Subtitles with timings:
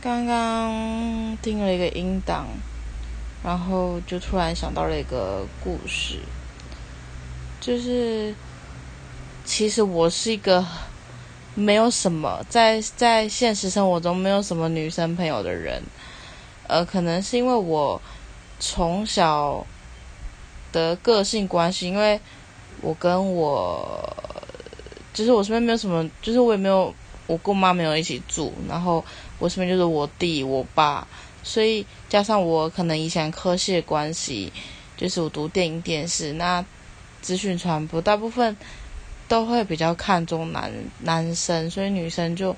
[0.00, 2.46] 刚刚听了一个音档，
[3.44, 6.20] 然后就突然想到了一个故事，
[7.60, 8.34] 就是
[9.44, 10.64] 其实我是一个
[11.54, 15.82] 没有什么在在现实生活中没有什么女生朋友的人，
[16.66, 18.00] 呃，可能是因为我
[18.58, 19.66] 从小
[20.72, 22.18] 的个性关系，因为
[22.80, 24.16] 我跟我
[25.12, 26.94] 就是我身边没有什么，就是我也没有
[27.30, 29.04] 我跟我妈没有一起住，然后。
[29.42, 31.08] 我身边就是我弟、我爸，
[31.42, 34.52] 所以加上我可能以前科系的关系，
[34.98, 36.62] 就是我读电影电视，那
[37.22, 38.54] 资讯传播大部分
[39.28, 42.54] 都会比较看重男男生，所以女生就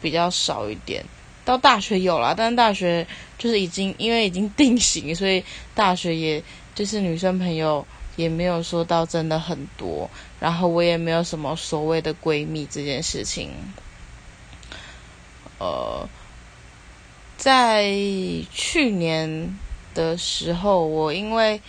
[0.00, 1.04] 比较少一点。
[1.44, 5.44] 到大学有了，但是大学就是已经因为已经定型，所以
[5.74, 6.42] 大学也
[6.74, 10.08] 就是女生朋友也没有说到真的很多，
[10.40, 13.50] 然后我也没有什么所谓的闺蜜这件事情，
[15.62, 16.08] 呃。
[17.38, 17.90] 在
[18.52, 19.58] 去年
[19.94, 21.60] 的时候，我因为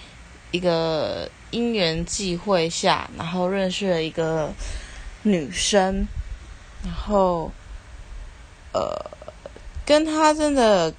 [0.51, 4.53] 一个因缘际会下，然后认识了一个
[5.23, 6.07] 女生，
[6.83, 7.51] 然后
[8.71, 8.95] 呃，
[9.83, 10.93] 跟她真的，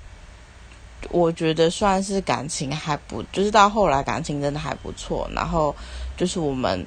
[1.10, 5.72] 我觉得算是感情还不，就是到后来感情真的还不错，然后
[6.16, 6.84] 就是我们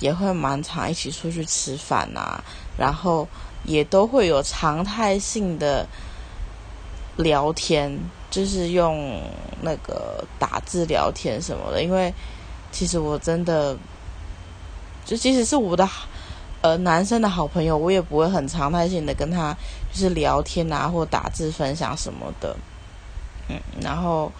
[0.00, 2.42] 也会蛮常一起出去吃饭啊，
[2.76, 3.28] 然后
[3.64, 5.86] 也都会有常态性的。
[7.16, 7.98] 聊天
[8.30, 9.20] 就是用
[9.60, 12.14] 那个打字聊天什么的，因为
[12.72, 13.76] 其实我真的
[15.04, 15.86] 就即使是我的
[16.62, 19.54] 呃男生的好朋友，我也不会很常态性的跟他
[19.92, 22.56] 就是聊天啊，或打字分享什么的。
[23.48, 24.32] 嗯，然后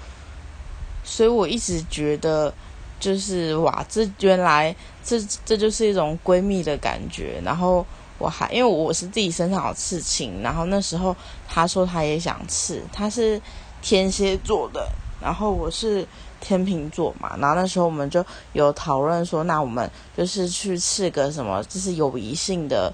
[1.04, 2.54] 所以我一直觉得
[3.00, 7.84] 就是哇，这原来这这就是一种闺蜜的感觉，然后。
[8.22, 11.16] 我还因为我是自己身上有刺青，然后那时候
[11.48, 13.40] 他说他也想刺，他是
[13.80, 14.86] 天蝎座的，
[15.22, 16.06] 然后我是
[16.38, 18.22] 天秤座嘛，然后那时候我们就
[18.52, 22.92] 有讨论说，那我们就是去刺个什么，就是友谊性的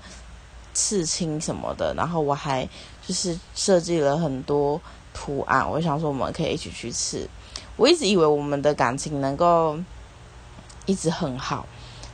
[0.73, 2.65] 刺青什么的，然后我还
[3.05, 4.81] 就是设计了很多
[5.13, 7.29] 图案，我想说我们可以一起去刺。
[7.75, 9.77] 我一直以为我们的感情能够
[10.87, 11.67] 一直很好，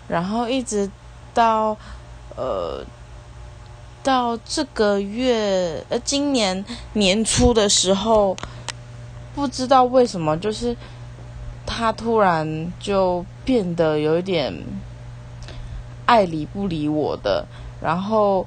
[0.08, 0.90] 然后一直
[1.32, 1.76] 到
[2.36, 2.84] 呃。
[4.04, 8.36] 到这个月，呃，今年年初的时候，
[9.32, 10.76] 不知道为什么，就是
[11.64, 14.52] 他突然就变得有一点
[16.04, 17.46] 爱理不理我的，
[17.80, 18.44] 然后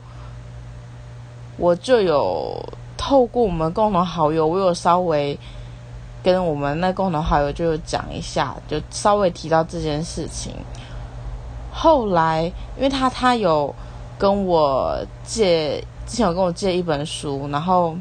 [1.55, 2.61] 我就有
[2.97, 5.39] 透过我们共同好友，我有稍微
[6.25, 10.51] 跟我们那共同好友就讲一下，就稍微提到这件事情。
[11.71, 13.73] 后来，因为他他有。
[14.17, 15.77] 跟我借
[16.07, 17.93] 之前有跟我借一本书，然后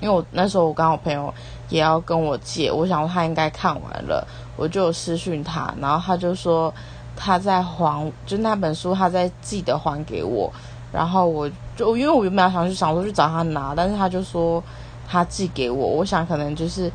[0.00, 1.32] 因为我那时候我刚好朋友
[1.68, 4.26] 也要跟我借，我想他应该看完了，
[4.56, 6.74] 我就有私讯他，然后他就说
[7.14, 10.52] 他在还，就那本书他在记得还给我，
[10.90, 14.60] 然后我就因为我原本想去想说去找他拿，但是他就说
[15.08, 16.90] 他寄给我，我想可能就是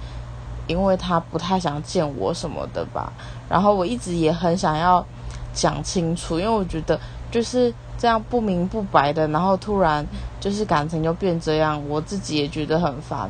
[0.68, 3.12] 因为他不太想见我什么的吧，
[3.50, 5.06] 然后我一直也很想要
[5.54, 7.00] 讲清楚，因为我觉得
[7.32, 7.74] 就是。
[7.96, 10.06] 这样不明不白的，然后突然
[10.38, 13.30] 就是感情就变这样，我自己也觉得很烦。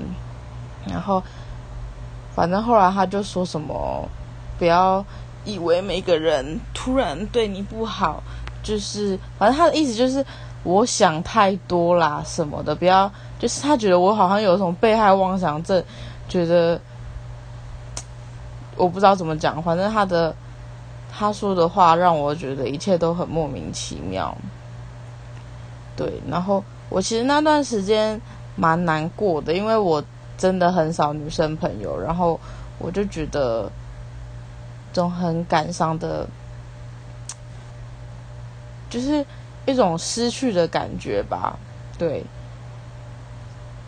[0.88, 1.22] 然后，
[2.34, 4.10] 反正后来他就说什么，
[4.58, 5.06] 不要
[5.46, 8.24] 以为每个人突然对你不好，
[8.64, 10.26] 就是反正他的意思就是
[10.64, 15.84] 我想太多啦什么的，不要就是他觉得我好像有什么被害妄想症，
[16.28, 16.82] 觉得
[18.76, 20.36] 我不知道怎么讲，反正他的
[21.12, 24.36] 他说的话让我觉得一切都很莫名其妙。
[25.96, 28.20] 对，然后我其实那段时间
[28.56, 30.04] 蛮难过的，因为我
[30.38, 32.40] 真的很少女生朋友，然后
[32.80, 33.72] 我就觉得
[34.92, 36.28] 这种很感伤的，
[38.90, 39.24] 就是
[39.66, 41.58] 一种失去的感觉吧。
[41.98, 42.26] 对，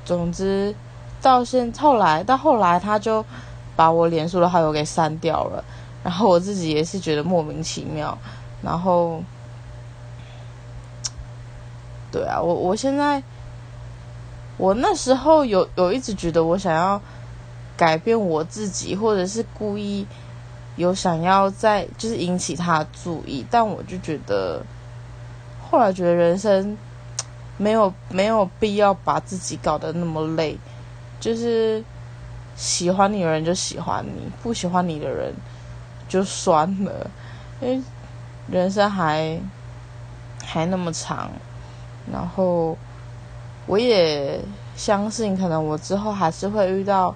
[0.05, 0.75] 总之
[1.21, 3.25] 到现后来到后来，他就
[3.75, 5.63] 把我脸书的好友给删掉了，
[6.03, 8.17] 然后我自己也是觉得莫名其妙，
[8.61, 9.21] 然后。
[12.11, 13.21] 对啊，我我现在，
[14.55, 17.01] 我那时候有有一直觉得我想要
[17.75, 20.07] 改变我自己，或者是故意
[20.77, 24.63] 有想要在就是引起他注意，但我就觉得
[25.69, 26.77] 后来觉得人生
[27.57, 30.57] 没有没有必要把自己搞得那么累，
[31.19, 31.83] 就是
[32.55, 35.33] 喜欢你的人就喜欢你，不喜欢你的人
[36.07, 37.11] 就算了，
[37.59, 37.83] 因为
[38.47, 39.39] 人生还
[40.43, 41.29] 还那么长。
[42.11, 42.77] 然后，
[43.65, 44.39] 我也
[44.75, 47.15] 相信，可能我之后还是会遇到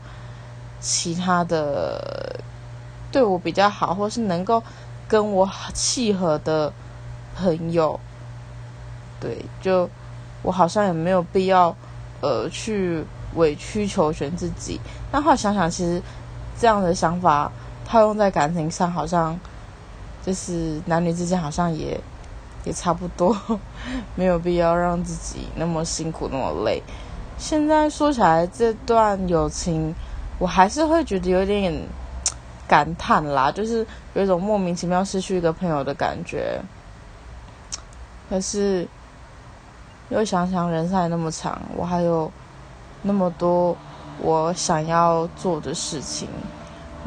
[0.80, 2.42] 其他的
[3.12, 4.64] 对我比较好，或是能够
[5.08, 6.74] 跟我契合的
[7.36, 8.00] 朋友。
[9.20, 9.90] 对，就
[10.42, 11.76] 我好像也没有必要
[12.22, 14.80] 呃去委曲求全自己。
[15.12, 16.02] 那后来想想，其实
[16.60, 17.52] 这样的想法
[17.86, 19.40] 套用在感情上，好像
[20.26, 22.00] 就是男女之间好像也
[22.64, 23.36] 也差不多，
[24.16, 26.82] 没有必要让自己那么辛苦那么累。
[27.38, 29.96] 现在说起来，这段友情，
[30.38, 31.74] 我还是会觉得有点
[32.68, 36.62] 感叹啦，就是有一种莫名其妙失去一个朋友的感觉。
[38.30, 38.86] 可是
[40.10, 42.30] 又想想，人生还那么长，我还有
[43.02, 43.76] 那么多
[44.20, 46.28] 我想要做的事情，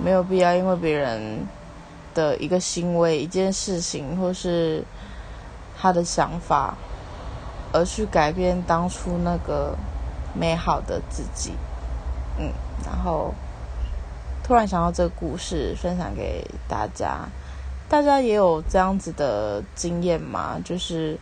[0.02, 1.46] 没有必要因为别人
[2.14, 4.84] 的一个行为、一件事情，或是
[5.80, 6.74] 他的想法，
[7.72, 9.76] 而去改变当初那个。
[10.34, 11.52] 美好的自己，
[12.38, 12.50] 嗯，
[12.86, 13.34] 然后
[14.42, 17.28] 突然想到这个故事，分享给大家。
[17.86, 20.58] 大家也有这样子的经验吗？
[20.64, 21.18] 就是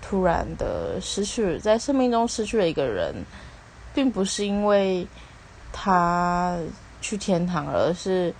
[0.00, 3.12] 突然的失去，在生命中失去了一个人，
[3.94, 5.06] 并不是因为
[5.72, 6.58] 他
[7.00, 8.34] 去天堂，而是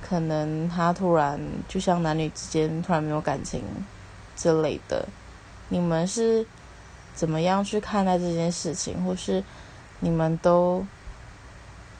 [0.00, 1.38] 可能他突然
[1.68, 3.62] 就像男女之间突然没有感情
[4.36, 5.06] 之类的。
[5.68, 6.46] 你们是？
[7.16, 9.42] 怎么样去看待这件事情，或是
[10.00, 10.84] 你们都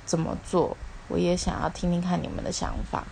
[0.04, 0.76] 怎么做？
[1.08, 3.02] 我也想要听听看你们的想法。